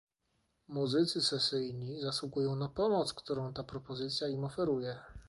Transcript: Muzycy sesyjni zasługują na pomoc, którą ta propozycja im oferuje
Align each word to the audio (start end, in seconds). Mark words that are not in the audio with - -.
Muzycy 0.67 1.21
sesyjni 1.21 2.01
zasługują 2.01 2.55
na 2.55 2.69
pomoc, 2.69 3.13
którą 3.13 3.53
ta 3.53 3.63
propozycja 3.63 4.27
im 4.27 4.43
oferuje 4.43 4.99